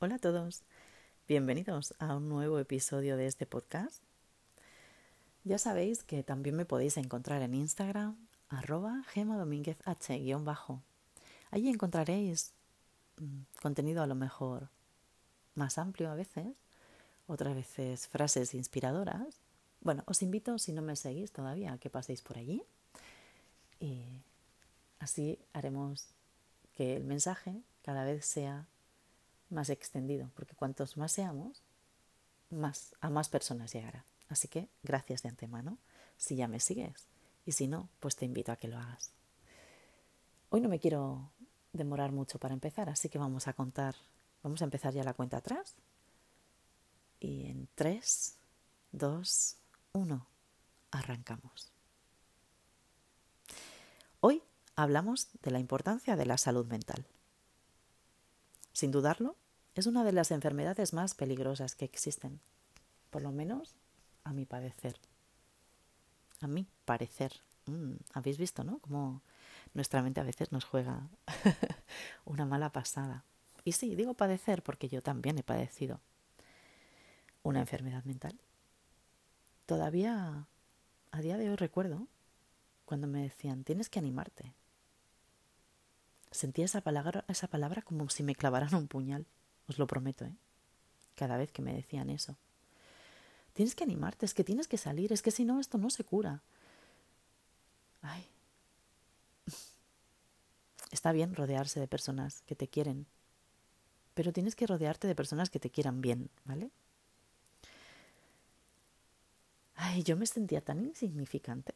Hola 0.00 0.14
a 0.14 0.18
todos, 0.20 0.62
bienvenidos 1.26 1.92
a 1.98 2.14
un 2.14 2.28
nuevo 2.28 2.60
episodio 2.60 3.16
de 3.16 3.26
este 3.26 3.46
podcast. 3.46 4.00
Ya 5.42 5.58
sabéis 5.58 6.04
que 6.04 6.22
también 6.22 6.54
me 6.54 6.64
podéis 6.64 6.96
encontrar 6.98 7.42
en 7.42 7.52
Instagram, 7.52 8.16
arroba 8.48 9.02
gemadomínguezh-bajo. 9.12 10.84
Allí 11.50 11.68
encontraréis 11.68 12.52
mm, 13.16 13.40
contenido 13.60 14.00
a 14.00 14.06
lo 14.06 14.14
mejor 14.14 14.68
más 15.56 15.78
amplio 15.78 16.12
a 16.12 16.14
veces, 16.14 16.46
otras 17.26 17.56
veces 17.56 18.06
frases 18.06 18.54
inspiradoras. 18.54 19.40
Bueno, 19.80 20.04
os 20.06 20.22
invito, 20.22 20.60
si 20.60 20.72
no 20.72 20.80
me 20.80 20.94
seguís 20.94 21.32
todavía, 21.32 21.72
a 21.72 21.78
que 21.78 21.90
paséis 21.90 22.22
por 22.22 22.38
allí 22.38 22.62
y 23.80 24.04
así 25.00 25.40
haremos 25.52 26.06
que 26.76 26.94
el 26.94 27.02
mensaje 27.02 27.64
cada 27.82 28.04
vez 28.04 28.24
sea 28.24 28.68
más 29.50 29.70
extendido, 29.70 30.30
porque 30.34 30.54
cuantos 30.54 30.96
más 30.96 31.12
seamos, 31.12 31.62
más 32.50 32.94
a 33.00 33.10
más 33.10 33.28
personas 33.28 33.72
llegará. 33.72 34.04
Así 34.28 34.48
que 34.48 34.68
gracias 34.82 35.22
de 35.22 35.30
antemano 35.30 35.78
si 36.16 36.36
ya 36.36 36.48
me 36.48 36.60
sigues 36.60 37.06
y 37.46 37.52
si 37.52 37.66
no, 37.66 37.88
pues 38.00 38.16
te 38.16 38.26
invito 38.26 38.52
a 38.52 38.56
que 38.56 38.68
lo 38.68 38.78
hagas. 38.78 39.12
Hoy 40.50 40.60
no 40.60 40.68
me 40.68 40.78
quiero 40.78 41.30
demorar 41.72 42.12
mucho 42.12 42.38
para 42.38 42.54
empezar, 42.54 42.88
así 42.88 43.08
que 43.08 43.18
vamos 43.18 43.48
a 43.48 43.52
contar, 43.52 43.94
vamos 44.42 44.60
a 44.60 44.64
empezar 44.64 44.92
ya 44.92 45.02
la 45.02 45.14
cuenta 45.14 45.38
atrás. 45.38 45.74
Y 47.20 47.46
en 47.46 47.68
3, 47.74 48.36
2, 48.92 49.56
1, 49.92 50.26
arrancamos. 50.90 51.72
Hoy 54.20 54.42
hablamos 54.76 55.28
de 55.42 55.50
la 55.50 55.58
importancia 55.58 56.16
de 56.16 56.26
la 56.26 56.38
salud 56.38 56.66
mental. 56.66 57.06
Sin 58.78 58.92
dudarlo, 58.92 59.34
es 59.74 59.86
una 59.86 60.04
de 60.04 60.12
las 60.12 60.30
enfermedades 60.30 60.92
más 60.92 61.16
peligrosas 61.16 61.74
que 61.74 61.84
existen, 61.84 62.38
por 63.10 63.22
lo 63.22 63.32
menos 63.32 63.74
a 64.22 64.32
mi 64.32 64.46
parecer. 64.46 65.00
A 66.40 66.46
mi 66.46 66.64
parecer. 66.84 67.32
Mm, 67.66 67.94
Habéis 68.12 68.38
visto, 68.38 68.62
¿no? 68.62 68.78
Como 68.78 69.20
nuestra 69.74 70.00
mente 70.00 70.20
a 70.20 70.22
veces 70.22 70.52
nos 70.52 70.64
juega 70.64 71.08
una 72.24 72.46
mala 72.46 72.70
pasada. 72.70 73.24
Y 73.64 73.72
sí, 73.72 73.96
digo 73.96 74.14
padecer 74.14 74.62
porque 74.62 74.88
yo 74.88 75.02
también 75.02 75.38
he 75.38 75.42
padecido 75.42 76.00
una 77.42 77.58
enfermedad 77.58 78.04
mental. 78.04 78.38
Todavía 79.66 80.46
a 81.10 81.20
día 81.20 81.36
de 81.36 81.50
hoy 81.50 81.56
recuerdo 81.56 82.06
cuando 82.84 83.08
me 83.08 83.22
decían, 83.22 83.64
tienes 83.64 83.90
que 83.90 83.98
animarte, 83.98 84.54
Sentía 86.30 86.66
esa 86.66 86.82
palabra, 86.82 87.24
esa 87.28 87.48
palabra 87.48 87.82
como 87.82 88.08
si 88.10 88.22
me 88.22 88.34
clavaran 88.34 88.74
un 88.74 88.88
puñal, 88.88 89.26
os 89.66 89.78
lo 89.78 89.86
prometo, 89.86 90.24
¿eh? 90.24 90.34
Cada 91.14 91.36
vez 91.36 91.50
que 91.52 91.62
me 91.62 91.74
decían 91.74 92.10
eso. 92.10 92.36
Tienes 93.54 93.74
que 93.74 93.84
animarte, 93.84 94.24
es 94.24 94.34
que 94.34 94.44
tienes 94.44 94.68
que 94.68 94.78
salir, 94.78 95.12
es 95.12 95.22
que 95.22 95.30
si 95.30 95.44
no, 95.44 95.58
esto 95.58 95.78
no 95.78 95.90
se 95.90 96.04
cura. 96.04 96.42
Ay. 98.02 98.24
Está 100.92 101.12
bien 101.12 101.34
rodearse 101.34 101.80
de 101.80 101.88
personas 101.88 102.42
que 102.42 102.54
te 102.54 102.68
quieren, 102.68 103.06
pero 104.14 104.32
tienes 104.32 104.54
que 104.54 104.66
rodearte 104.66 105.08
de 105.08 105.14
personas 105.14 105.50
que 105.50 105.60
te 105.60 105.70
quieran 105.70 106.00
bien, 106.00 106.30
¿vale? 106.44 106.70
Ay, 109.74 110.02
yo 110.02 110.16
me 110.16 110.26
sentía 110.26 110.60
tan 110.60 110.84
insignificante. 110.84 111.74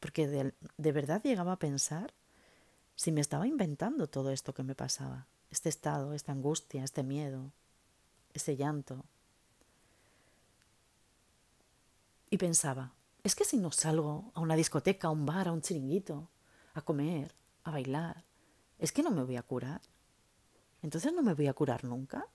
Porque 0.00 0.28
de, 0.28 0.54
de 0.76 0.92
verdad 0.92 1.22
llegaba 1.22 1.52
a 1.52 1.58
pensar 1.58 2.12
si 2.96 3.12
me 3.12 3.20
estaba 3.20 3.46
inventando 3.46 4.06
todo 4.06 4.30
esto 4.30 4.54
que 4.54 4.62
me 4.62 4.74
pasaba, 4.74 5.26
este 5.50 5.68
estado, 5.68 6.14
esta 6.14 6.32
angustia, 6.32 6.84
este 6.84 7.02
miedo, 7.02 7.52
ese 8.32 8.56
llanto. 8.56 9.04
Y 12.30 12.38
pensaba, 12.38 12.92
es 13.22 13.34
que 13.34 13.44
si 13.44 13.56
no 13.56 13.70
salgo 13.70 14.32
a 14.34 14.40
una 14.40 14.56
discoteca, 14.56 15.08
a 15.08 15.10
un 15.10 15.26
bar, 15.26 15.48
a 15.48 15.52
un 15.52 15.62
chiringuito, 15.62 16.28
a 16.74 16.82
comer, 16.82 17.34
a 17.62 17.70
bailar, 17.70 18.24
es 18.78 18.92
que 18.92 19.02
no 19.02 19.10
me 19.10 19.22
voy 19.22 19.36
a 19.36 19.42
curar. 19.42 19.80
Entonces 20.82 21.12
no 21.12 21.22
me 21.22 21.34
voy 21.34 21.46
a 21.46 21.54
curar 21.54 21.84
nunca. 21.84 22.26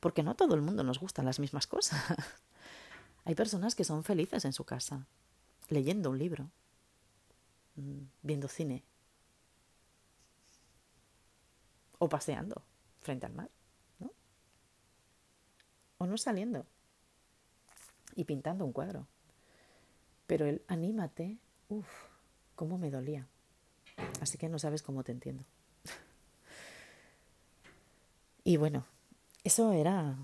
Porque 0.00 0.22
no 0.22 0.30
a 0.30 0.34
todo 0.34 0.54
el 0.54 0.62
mundo 0.62 0.82
nos 0.82 0.98
gustan 0.98 1.26
las 1.26 1.38
mismas 1.38 1.66
cosas. 1.66 2.00
Hay 3.24 3.34
personas 3.34 3.74
que 3.74 3.84
son 3.84 4.02
felices 4.02 4.44
en 4.46 4.54
su 4.54 4.64
casa, 4.64 5.06
leyendo 5.68 6.10
un 6.10 6.18
libro, 6.18 6.50
mm, 7.76 8.04
viendo 8.22 8.48
cine, 8.48 8.82
o 12.00 12.08
paseando 12.08 12.64
frente 13.00 13.26
al 13.26 13.34
mar, 13.34 13.50
¿no? 14.00 14.10
O 15.98 16.06
no 16.06 16.16
saliendo 16.16 16.66
y 18.16 18.24
pintando 18.24 18.64
un 18.64 18.72
cuadro. 18.72 19.06
Pero 20.26 20.46
el 20.46 20.62
anímate, 20.66 21.38
uff, 21.68 21.88
cómo 22.56 22.78
me 22.78 22.90
dolía. 22.90 23.28
Así 24.20 24.38
que 24.38 24.48
no 24.48 24.58
sabes 24.58 24.82
cómo 24.82 25.04
te 25.04 25.12
entiendo. 25.12 25.44
y 28.44 28.56
bueno, 28.56 28.86
eso 29.44 29.72
era 29.72 30.16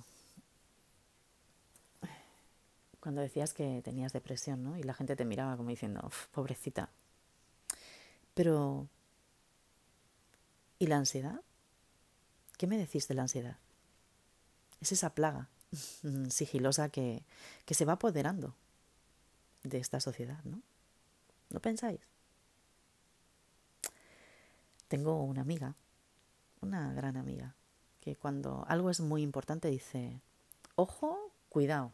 cuando 3.00 3.20
decías 3.20 3.54
que 3.54 3.82
tenías 3.84 4.12
depresión, 4.12 4.64
¿no? 4.64 4.76
Y 4.78 4.82
la 4.82 4.94
gente 4.94 5.14
te 5.14 5.24
miraba 5.24 5.56
como 5.56 5.68
diciendo, 5.68 6.10
pobrecita. 6.32 6.88
Pero, 8.34 8.88
¿y 10.78 10.86
la 10.88 10.96
ansiedad? 10.96 11.40
¿Qué 12.56 12.66
me 12.66 12.78
decís 12.78 13.08
de 13.08 13.14
la 13.14 13.22
ansiedad? 13.22 13.58
Es 14.80 14.92
esa 14.92 15.14
plaga 15.14 15.48
sigilosa 16.28 16.88
que, 16.88 17.24
que 17.64 17.74
se 17.74 17.84
va 17.84 17.94
apoderando 17.94 18.54
de 19.62 19.78
esta 19.78 20.00
sociedad, 20.00 20.42
¿no? 20.44 20.62
¿No 21.50 21.60
pensáis? 21.60 22.00
Tengo 24.88 25.22
una 25.22 25.42
amiga, 25.42 25.74
una 26.60 26.92
gran 26.92 27.16
amiga, 27.16 27.54
que 28.00 28.14
cuando 28.14 28.64
algo 28.68 28.90
es 28.90 29.00
muy 29.00 29.22
importante 29.22 29.68
dice, 29.68 30.20
ojo, 30.76 31.32
cuidado, 31.48 31.92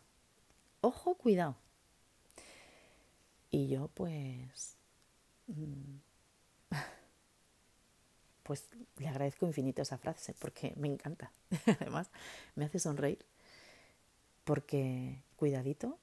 ojo, 0.83 1.15
cuidado. 1.15 1.57
Y 3.51 3.69
yo 3.69 3.89
pues 3.89 4.77
mm, 5.47 5.97
pues 8.43 8.65
le 8.99 9.09
agradezco 9.09 9.47
infinito 9.47 9.83
esa 9.83 9.99
frase 9.99 10.35
porque 10.39 10.75
me 10.77 10.89
encanta. 10.89 11.33
Además, 11.81 12.09
me 12.55 12.65
hace 12.65 12.79
sonreír 12.79 13.25
porque 14.45 15.23
cuidadito 15.37 15.99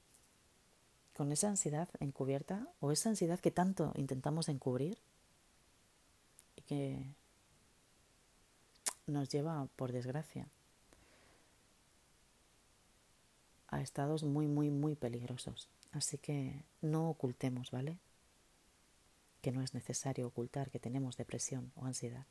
con 1.16 1.32
esa 1.32 1.48
ansiedad 1.48 1.88
encubierta 2.00 2.66
o 2.80 2.92
esa 2.92 3.10
ansiedad 3.10 3.40
que 3.40 3.50
tanto 3.50 3.92
intentamos 3.96 4.48
encubrir 4.48 4.98
y 6.56 6.62
que 6.62 7.06
nos 9.06 9.28
lleva, 9.28 9.66
por 9.76 9.92
desgracia, 9.92 10.46
a 13.68 13.80
estados 13.80 14.22
muy, 14.22 14.46
muy, 14.46 14.70
muy 14.70 14.94
peligrosos. 14.94 15.68
Así 15.92 16.18
que 16.18 16.64
no 16.80 17.10
ocultemos, 17.10 17.70
¿vale? 17.70 17.98
Que 19.40 19.52
no 19.52 19.62
es 19.62 19.74
necesario 19.74 20.26
ocultar 20.26 20.70
que 20.70 20.78
tenemos 20.78 21.16
depresión 21.16 21.72
o 21.76 21.86
ansiedad. 21.86 22.26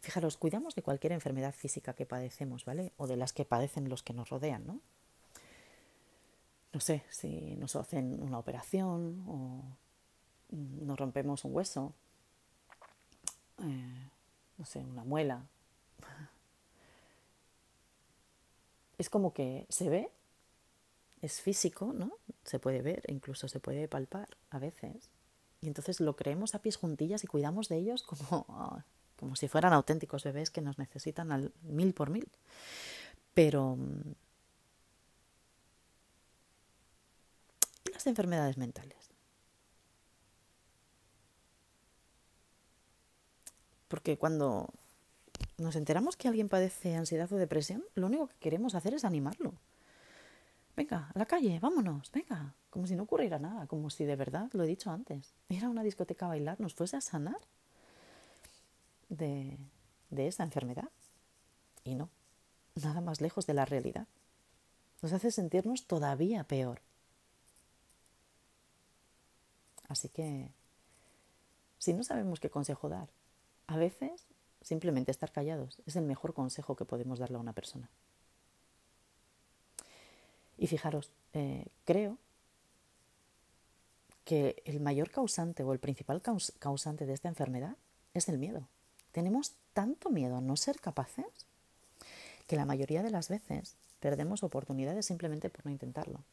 Fijaros, 0.00 0.36
cuidamos 0.36 0.74
de 0.74 0.82
cualquier 0.82 1.12
enfermedad 1.12 1.54
física 1.54 1.94
que 1.94 2.06
padecemos, 2.06 2.64
¿vale? 2.64 2.92
O 2.96 3.06
de 3.06 3.16
las 3.16 3.32
que 3.32 3.44
padecen 3.44 3.88
los 3.88 4.02
que 4.02 4.12
nos 4.12 4.30
rodean, 4.30 4.66
¿no? 4.66 4.80
No 6.72 6.80
sé, 6.80 7.02
si 7.10 7.56
nos 7.56 7.74
hacen 7.76 8.22
una 8.22 8.38
operación 8.38 9.24
o 9.26 9.64
nos 10.50 10.98
rompemos 10.98 11.44
un 11.44 11.54
hueso, 11.54 11.94
eh, 13.58 14.08
no 14.56 14.64
sé, 14.64 14.80
una 14.80 15.04
muela. 15.04 15.46
Es 18.98 19.08
como 19.08 19.32
que 19.32 19.64
se 19.68 19.88
ve, 19.88 20.10
es 21.22 21.40
físico, 21.40 21.92
¿no? 21.92 22.14
Se 22.42 22.58
puede 22.58 22.82
ver, 22.82 23.04
incluso 23.06 23.46
se 23.46 23.60
puede 23.60 23.86
palpar 23.86 24.28
a 24.50 24.58
veces, 24.58 25.08
y 25.60 25.66
entonces 25.66 26.00
lo 26.00 26.16
creemos 26.16 26.54
a 26.54 26.62
pies 26.62 26.76
juntillas 26.76 27.24
y 27.24 27.26
cuidamos 27.26 27.68
de 27.68 27.76
ellos 27.76 28.02
como, 28.02 28.84
como 29.16 29.36
si 29.36 29.48
fueran 29.48 29.72
auténticos 29.72 30.24
bebés 30.24 30.50
que 30.50 30.60
nos 30.60 30.78
necesitan 30.78 31.32
al 31.32 31.52
mil 31.62 31.94
por 31.94 32.10
mil. 32.10 32.28
Pero... 33.34 33.76
¿Y 37.84 37.92
las 37.92 38.06
enfermedades 38.06 38.56
mentales? 38.56 39.10
Porque 43.88 44.18
cuando 44.18 44.68
nos 45.56 45.74
enteramos 45.74 46.16
que 46.16 46.28
alguien 46.28 46.48
padece 46.48 46.94
ansiedad 46.94 47.32
o 47.32 47.36
depresión, 47.36 47.82
lo 47.94 48.06
único 48.06 48.28
que 48.28 48.36
queremos 48.38 48.74
hacer 48.74 48.94
es 48.94 49.04
animarlo 49.04 49.54
venga, 50.78 51.10
a 51.12 51.18
la 51.18 51.26
calle, 51.26 51.58
vámonos, 51.58 52.10
venga, 52.12 52.54
como 52.70 52.86
si 52.86 52.94
no 52.94 53.02
ocurriera 53.02 53.40
nada, 53.40 53.66
como 53.66 53.90
si 53.90 54.04
de 54.04 54.14
verdad, 54.14 54.48
lo 54.52 54.62
he 54.62 54.66
dicho 54.68 54.92
antes, 54.92 55.34
ir 55.48 55.64
a 55.64 55.68
una 55.68 55.82
discoteca 55.82 56.26
a 56.26 56.28
bailar 56.28 56.60
nos 56.60 56.72
fuese 56.74 56.96
a 56.96 57.00
sanar 57.00 57.40
de, 59.08 59.58
de 60.10 60.28
esa 60.28 60.44
enfermedad. 60.44 60.88
Y 61.82 61.96
no, 61.96 62.10
nada 62.76 63.00
más 63.00 63.20
lejos 63.20 63.44
de 63.46 63.54
la 63.54 63.64
realidad. 63.64 64.06
Nos 65.02 65.12
hace 65.12 65.32
sentirnos 65.32 65.86
todavía 65.86 66.44
peor. 66.44 66.80
Así 69.88 70.08
que, 70.08 70.52
si 71.78 71.92
no 71.92 72.04
sabemos 72.04 72.38
qué 72.38 72.50
consejo 72.50 72.88
dar, 72.88 73.08
a 73.66 73.76
veces 73.76 74.26
simplemente 74.60 75.10
estar 75.10 75.32
callados 75.32 75.82
es 75.86 75.96
el 75.96 76.04
mejor 76.04 76.34
consejo 76.34 76.76
que 76.76 76.84
podemos 76.84 77.18
darle 77.18 77.36
a 77.36 77.40
una 77.40 77.52
persona. 77.52 77.90
Y 80.58 80.66
fijaros, 80.66 81.12
eh, 81.32 81.66
creo 81.84 82.18
que 84.24 84.60
el 84.66 84.80
mayor 84.80 85.10
causante 85.10 85.62
o 85.62 85.72
el 85.72 85.78
principal 85.78 86.20
causante 86.58 87.06
de 87.06 87.14
esta 87.14 87.28
enfermedad 87.28 87.76
es 88.12 88.28
el 88.28 88.38
miedo. 88.38 88.68
Tenemos 89.12 89.54
tanto 89.72 90.10
miedo 90.10 90.36
a 90.36 90.40
no 90.40 90.56
ser 90.56 90.80
capaces 90.80 91.24
que 92.46 92.56
la 92.56 92.66
mayoría 92.66 93.02
de 93.02 93.10
las 93.10 93.28
veces 93.28 93.76
perdemos 94.00 94.42
oportunidades 94.42 95.06
simplemente 95.06 95.48
por 95.48 95.64
no 95.64 95.70
intentarlo. 95.70 96.24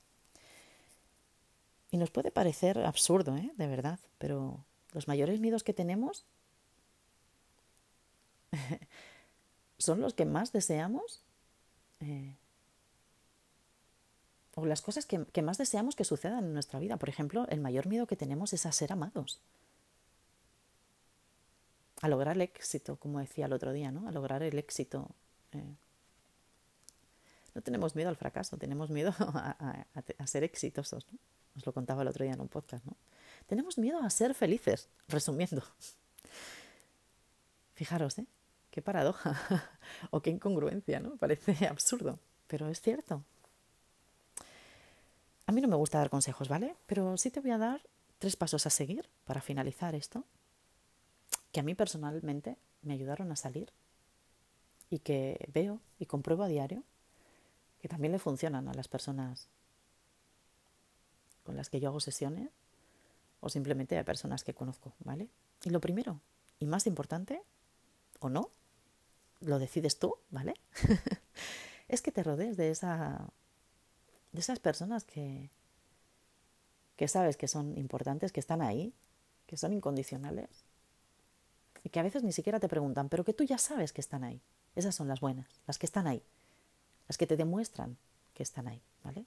Y 1.91 1.97
nos 1.97 2.09
puede 2.09 2.31
parecer 2.31 2.79
absurdo, 2.79 3.37
¿eh? 3.37 3.51
de 3.55 3.67
verdad, 3.67 3.99
pero 4.17 4.65
los 4.91 5.07
mayores 5.07 5.39
miedos 5.39 5.63
que 5.63 5.73
tenemos 5.73 6.25
son 9.77 10.01
los 10.01 10.13
que 10.13 10.25
más 10.25 10.51
deseamos 10.51 11.21
eh, 12.01 12.35
o 14.55 14.65
las 14.65 14.81
cosas 14.81 15.05
que, 15.05 15.41
más 15.41 15.57
deseamos 15.57 15.95
que 15.95 16.05
sucedan 16.05 16.45
en 16.45 16.53
nuestra 16.53 16.79
vida. 16.79 16.97
Por 16.97 17.09
ejemplo, 17.09 17.45
el 17.49 17.59
mayor 17.59 17.87
miedo 17.87 18.07
que 18.07 18.15
tenemos 18.15 18.53
es 18.53 18.65
a 18.65 18.71
ser 18.71 18.93
amados. 18.93 19.41
A 22.01 22.07
lograr 22.07 22.35
el 22.35 22.41
éxito, 22.41 22.95
como 22.95 23.19
decía 23.19 23.45
el 23.45 23.53
otro 23.53 23.73
día, 23.73 23.91
¿no? 23.91 24.07
A 24.07 24.11
lograr 24.11 24.43
el 24.43 24.57
éxito. 24.57 25.09
Eh. 25.51 25.75
No 27.53 27.61
tenemos 27.61 27.95
miedo 27.95 28.09
al 28.09 28.15
fracaso, 28.15 28.57
tenemos 28.57 28.89
miedo 28.89 29.13
a, 29.19 29.85
a, 30.17 30.27
ser 30.27 30.43
exitosos, 30.45 31.05
¿no? 31.11 31.19
Os 31.57 31.65
lo 31.65 31.73
contaba 31.73 32.01
el 32.01 32.07
otro 32.07 32.23
día 32.23 32.33
en 32.33 32.41
un 32.41 32.47
podcast, 32.47 32.85
¿no? 32.85 32.95
Tenemos 33.47 33.77
miedo 33.77 33.99
a 33.99 34.09
ser 34.09 34.33
felices, 34.33 34.87
resumiendo. 35.09 35.63
Fijaros, 37.75 38.19
¿eh? 38.19 38.25
Qué 38.71 38.81
paradoja 38.81 39.69
o 40.11 40.21
qué 40.21 40.29
incongruencia, 40.29 41.01
¿no? 41.01 41.17
Parece 41.17 41.67
absurdo, 41.67 42.19
pero 42.47 42.69
es 42.69 42.79
cierto. 42.79 43.23
A 45.45 45.51
mí 45.51 45.61
no 45.61 45.67
me 45.67 45.75
gusta 45.75 45.99
dar 45.99 46.09
consejos, 46.09 46.49
¿vale? 46.49 46.75
Pero 46.85 47.17
sí 47.17 47.29
te 47.29 47.39
voy 47.39 47.51
a 47.51 47.57
dar 47.57 47.81
tres 48.19 48.35
pasos 48.35 48.65
a 48.65 48.69
seguir 48.69 49.09
para 49.25 49.41
finalizar 49.41 49.95
esto, 49.95 50.23
que 51.51 51.59
a 51.59 51.63
mí 51.63 51.75
personalmente 51.75 52.57
me 52.81 52.93
ayudaron 52.93 53.31
a 53.31 53.35
salir 53.35 53.71
y 54.89 54.99
que 54.99 55.49
veo 55.53 55.79
y 55.99 56.05
compruebo 56.05 56.43
a 56.43 56.47
diario 56.47 56.83
que 57.79 57.87
también 57.87 58.11
le 58.11 58.19
funcionan 58.19 58.67
a 58.67 58.73
las 58.73 58.87
personas 58.87 59.47
con 61.43 61.55
las 61.55 61.69
que 61.69 61.79
yo 61.79 61.89
hago 61.89 61.99
sesiones 61.99 62.49
o 63.41 63.49
simplemente 63.49 63.97
a 63.97 64.03
personas 64.03 64.43
que 64.43 64.55
conozco, 64.55 64.93
¿vale? 65.03 65.29
Y 65.63 65.69
lo 65.69 65.79
primero 65.79 66.19
y 66.59 66.65
más 66.65 66.87
importante, 66.87 67.41
o 68.19 68.29
no, 68.29 68.49
lo 69.41 69.59
decides 69.59 69.99
tú, 69.99 70.15
¿vale? 70.31 70.55
es 71.87 72.01
que 72.01 72.11
te 72.11 72.23
rodees 72.23 72.57
de 72.57 72.71
esa 72.71 73.29
de 74.35 74.41
esas 74.41 74.59
personas 74.59 75.03
que, 75.03 75.49
que 76.95 77.07
sabes 77.07 77.37
que 77.37 77.47
son 77.47 77.77
importantes, 77.77 78.31
que 78.31 78.39
están 78.39 78.61
ahí, 78.61 78.93
que 79.47 79.57
son 79.57 79.73
incondicionales 79.73 80.49
y 81.83 81.89
que 81.89 81.99
a 81.99 82.03
veces 82.03 82.23
ni 82.23 82.31
siquiera 82.31 82.59
te 82.59 82.67
preguntan, 82.67 83.09
pero 83.09 83.23
que 83.23 83.33
tú 83.33 83.43
ya 83.43 83.57
sabes 83.57 83.93
que 83.93 84.01
están 84.01 84.23
ahí. 84.23 84.41
Esas 84.75 84.95
son 84.95 85.07
las 85.07 85.21
buenas, 85.21 85.47
las 85.67 85.77
que 85.77 85.85
están 85.85 86.07
ahí, 86.07 86.21
las 87.07 87.17
que 87.17 87.27
te 87.27 87.37
demuestran 87.37 87.97
que 88.33 88.43
están 88.43 88.67
ahí, 88.67 88.81
¿vale? 89.03 89.25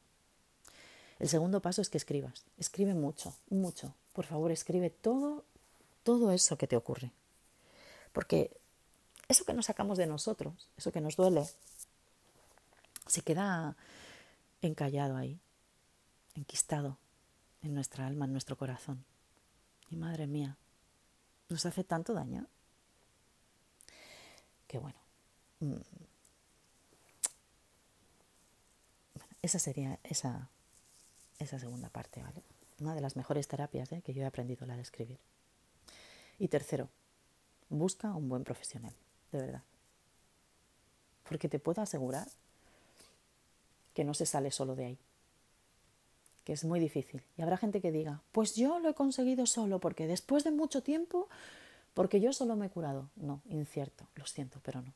El 1.19 1.29
segundo 1.29 1.61
paso 1.61 1.83
es 1.83 1.89
que 1.89 1.99
escribas. 1.99 2.45
Escribe 2.59 2.95
mucho, 2.95 3.35
mucho. 3.51 3.95
Por 4.13 4.27
favor, 4.27 4.53
escribe 4.53 4.91
todo, 4.91 5.45
todo 6.05 6.31
eso 6.33 6.57
que 6.59 6.69
te 6.69 6.77
ocurre. 6.77 7.13
Porque 8.13 8.57
eso 9.29 9.45
que 9.45 9.55
nos 9.55 9.67
sacamos 9.67 9.99
de 9.99 10.07
nosotros, 10.07 10.69
eso 10.77 10.93
que 10.93 11.01
nos 11.01 11.17
duele, 11.17 11.49
se 13.07 13.23
queda 13.23 13.77
encallado 14.63 15.17
ahí, 15.17 15.41
enquistado 16.35 16.99
en 17.63 17.75
nuestra 17.75 18.07
alma, 18.07 18.25
en 18.25 18.33
nuestro 18.33 18.57
corazón. 18.57 19.05
Y 19.91 19.97
madre 19.97 20.27
mía, 20.27 20.57
nos 21.49 21.65
hace 21.67 21.85
tanto 21.85 22.15
daño. 22.15 22.47
Que 24.67 24.79
bueno. 24.79 24.99
Mm, 25.61 25.77
esa 29.43 29.59
sería 29.59 29.99
esa, 30.03 30.51
esa 31.39 31.59
segunda 31.59 31.89
parte, 31.89 32.23
¿vale? 32.23 32.43
Una 32.81 32.95
de 32.95 33.01
las 33.01 33.17
mejores 33.17 33.49
terapias 33.49 33.91
¿eh? 33.93 34.03
que 34.03 34.13
yo 34.13 34.23
he 34.23 34.27
aprendido 34.27 34.67
la 34.67 34.77
de 34.77 34.83
escribir. 34.83 35.19
Y 36.39 36.49
tercero, 36.49 36.91
busca 37.69 38.15
un 38.15 38.29
buen 38.29 38.45
profesional, 38.45 38.95
de 39.33 39.41
verdad. 39.41 39.63
Porque 41.29 41.49
te 41.49 41.59
puedo 41.59 41.83
asegurar 41.83 42.29
que 43.99 44.05
no 44.05 44.15
se 44.15 44.27
sale 44.27 44.53
solo 44.53 44.77
de 44.77 44.85
ahí, 44.85 44.99
que 46.45 46.53
es 46.53 46.65
muy 46.65 46.79
difícil. 46.79 47.21
Y 47.37 47.43
habrá 47.43 47.57
gente 47.57 47.81
que 47.81 47.91
diga, 47.91 48.23
pues 48.31 48.55
yo 48.55 48.79
lo 48.79 48.91
he 48.91 48.95
conseguido 48.95 49.45
solo 49.45 49.81
porque 49.81 50.07
después 50.07 50.45
de 50.45 50.53
mucho 50.53 50.85
tiempo, 50.85 51.29
porque 51.95 52.21
yo 52.21 52.33
solo 52.33 52.55
me 52.55 52.67
he 52.67 52.71
curado. 52.71 53.11
No, 53.17 53.43
incierto, 53.49 54.07
lo 54.15 54.25
siento, 54.25 54.61
pero 54.63 54.83
no. 54.83 54.95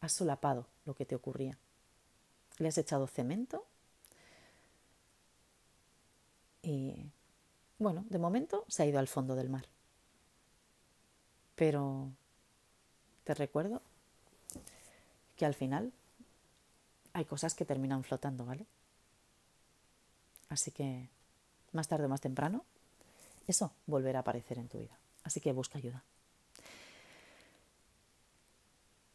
Has 0.00 0.14
solapado 0.14 0.66
lo 0.86 0.94
que 0.94 1.04
te 1.04 1.14
ocurría. 1.14 1.58
Le 2.56 2.68
has 2.68 2.78
echado 2.78 3.06
cemento 3.06 3.66
y, 6.62 7.04
bueno, 7.78 8.06
de 8.08 8.18
momento 8.18 8.64
se 8.68 8.82
ha 8.82 8.86
ido 8.86 8.98
al 8.98 9.08
fondo 9.08 9.34
del 9.34 9.50
mar. 9.50 9.66
Pero 11.54 12.12
te 13.24 13.34
recuerdo 13.34 13.82
que 15.36 15.44
al 15.44 15.52
final 15.52 15.92
hay 17.18 17.24
cosas 17.24 17.54
que 17.54 17.64
terminan 17.64 18.04
flotando, 18.04 18.46
¿vale? 18.46 18.64
Así 20.48 20.70
que 20.70 21.08
más 21.72 21.88
tarde 21.88 22.06
o 22.06 22.08
más 22.08 22.20
temprano, 22.20 22.64
eso 23.48 23.72
volverá 23.86 24.20
a 24.20 24.22
aparecer 24.22 24.58
en 24.58 24.68
tu 24.68 24.78
vida. 24.78 24.96
Así 25.24 25.40
que 25.40 25.52
busca 25.52 25.78
ayuda. 25.78 26.04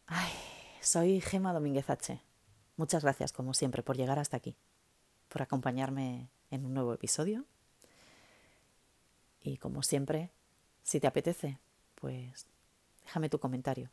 Ay, 0.07 0.31
soy 0.81 1.21
Gema 1.21 1.53
Domínguez 1.53 1.89
H. 1.89 2.19
Muchas 2.75 3.03
gracias, 3.03 3.31
como 3.31 3.53
siempre, 3.53 3.83
por 3.83 3.95
llegar 3.95 4.19
hasta 4.19 4.35
aquí, 4.35 4.55
por 5.29 5.41
acompañarme 5.41 6.27
en 6.51 6.65
un 6.65 6.73
nuevo 6.73 6.93
episodio. 6.93 7.45
Y 9.41 9.57
como 9.57 9.81
siempre, 9.81 10.29
si 10.83 10.99
te 10.99 11.07
apetece, 11.07 11.57
pues 11.95 12.47
déjame 13.05 13.29
tu 13.29 13.39
comentario. 13.39 13.89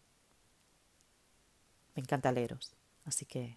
Me 1.94 2.02
encanta 2.02 2.32
leeros, 2.32 2.72
así 3.04 3.24
que 3.24 3.56